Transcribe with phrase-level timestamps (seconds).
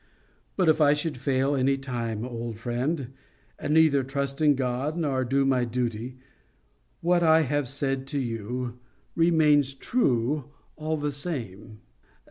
[0.57, 3.09] But if I should fail any time, old friend,
[3.59, 6.17] and neither trust in God nor do my duty,
[7.01, 8.79] what I have said to you
[9.15, 10.45] remains true
[10.75, 11.81] all the same."